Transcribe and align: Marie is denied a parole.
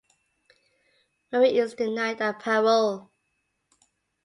Marie 1.31 1.59
is 1.59 1.75
denied 1.75 2.21
a 2.21 2.33
parole. 2.33 3.11